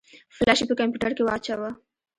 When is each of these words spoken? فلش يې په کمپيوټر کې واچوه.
فلش 0.35 0.59
يې 0.61 0.65
په 0.69 0.75
کمپيوټر 0.79 1.11
کې 1.15 1.23
واچوه. 1.25 1.69